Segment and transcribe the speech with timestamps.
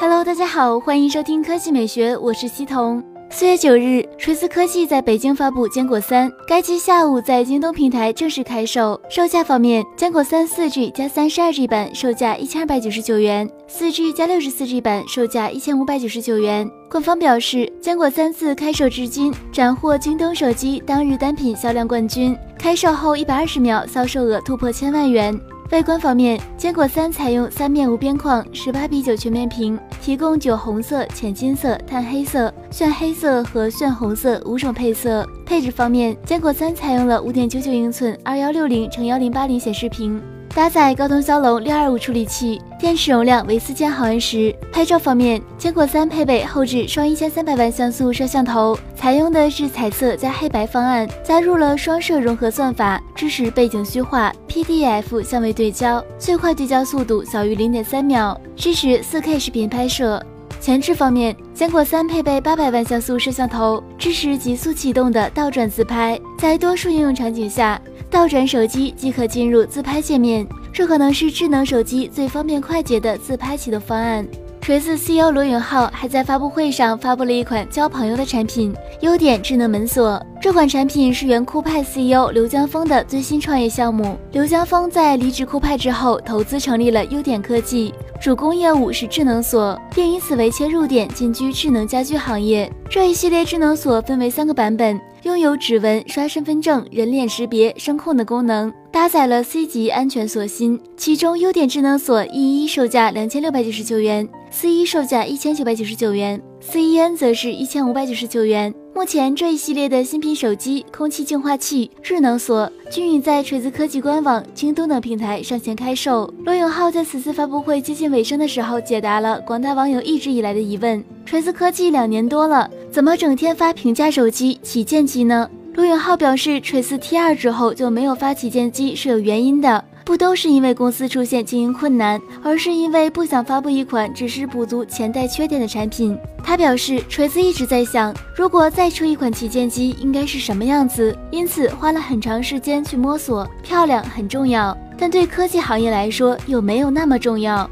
[0.00, 3.02] Hello，大家好，欢迎收听科技美学，我是西彤。
[3.30, 8.98] 四月九日，锤子科技在北京发布坚果三，该机下午在京东平台正式开售。
[9.10, 16.70] 售价方面，坚果三四 G 加三十二 G 版售价一千二百九十九元，四 G 加六十四 G 版售价一千五百九十九元。
[16.88, 25.38] 官方表示，坚果三自开售至今，斩获京东手机当日单品销量冠军，开售后一百二十秒销售额突破千万元。
[25.70, 35.28] 外观方面，坚果三采用三面无边框十八比九全面屏，提供酒红色、浅金色、炭黑色、炫黑色和炫红色五种配色。
[35.44, 40.18] 配置方面，坚果三采用了五点九九英寸二幺六零乘幺零八零显示屏。
[40.54, 44.54] 搭载高通骁龙六二五处理器，电池容量为四千毫安时。
[44.72, 60.20] 拍照方面，坚果三配备后置双一千三百万像素摄像头，采用的是彩色加黑白方案，加入了双摄融合算法，支持背景虚化、PDF 相位对焦，最快对焦速度小于零点三秒，支持四 K 视频拍摄。
[60.60, 67.80] 前置方面，坚果三配备八百万像素摄像头，支持极速启动的倒转自拍，在多数应用场景下。
[68.10, 74.26] 倒转手机即可进入自拍界面，这可能是智能手机最方便快捷的自拍启动方案。
[74.60, 80.22] 锤子 CEO 罗永浩还在发布会上发布了一款交朋友的产品——优点智能门锁。
[80.42, 84.18] 这款产品是原酷派 CEO 刘江峰的最新创业项目。
[84.32, 92.70] 刘江峰在离职酷派之后，投资成立了优点科技，主攻业务是智能锁，并以此为切入点进军智能家居行业。
[92.90, 95.00] 这一系列智能锁分为三个版本。
[95.28, 100.80] 拥有指纹、刷身份证、人脸识别、声控的功能，搭载了 C 级安全锁芯。
[100.96, 108.74] 其中，优点智能锁 E 一售价两千六百九十九元，C 一售价一千九百九十九元，C 一 N 则是一千五百九十九元。
[108.94, 116.32] 目前这一系列的新品手机、空气净化器、智能锁均已在锤子科技官网、京东等平台上线开售。
[116.44, 122.68] 罗永浩在此次发布会接近尾声的时候，解答了广大网友一直以来的疑问：锤子科技两年多了，
[122.98, 125.48] 怎么整天发平价手机、旗舰机呢？
[125.74, 129.84] 罗永浩表示，锤子 T 二之后就没有发旗舰机是有原因的。
[130.04, 136.18] 不都是因为公司出现经营困难，而是因为不想发布一款只是补足前代缺点的产品。
[136.42, 143.48] 他表示，锤子一直在想，如果再出一款旗舰机，应该是什么样子，因此花了很长时间去摸索。
[143.62, 147.70] 漂亮很重要，但对科技行业来说又没有那么重要。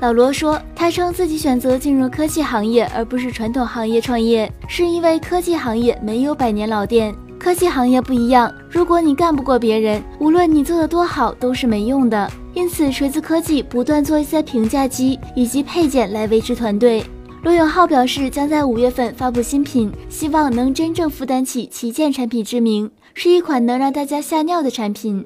[0.00, 7.14] 老罗说，他称自己选择进入科技行业而不是传统行业创业，是因为科技行业没有百年老店。
[7.38, 12.30] 科技行业不一样，如果你干不过别人，无论你做的多好都是没用的。
[12.54, 17.04] 因此，锤子科技不断做一些平价机以及配件来维持团队。
[17.42, 25.24] 罗永浩表示，将在五月份发布新品，希望能真正负担起旗舰产品之名，是一款能让大家吓尿的产品。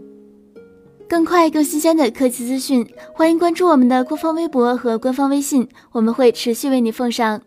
[1.10, 7.42] 更快、更新鲜的科技资讯，欢迎关注我们的官方微博和官方微信，我们会持续为你奉上。